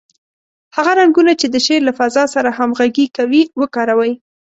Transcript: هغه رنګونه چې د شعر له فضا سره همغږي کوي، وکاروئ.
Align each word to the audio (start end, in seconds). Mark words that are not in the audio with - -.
هغه 0.75 0.91
رنګونه 1.01 1.31
چې 1.39 1.47
د 1.49 1.55
شعر 1.65 1.81
له 1.87 1.93
فضا 1.99 2.23
سره 2.35 2.49
همغږي 2.59 3.05
کوي، 3.17 3.43
وکاروئ. 3.59 4.13